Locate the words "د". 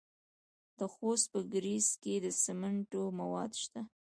0.77-0.79, 2.23-2.27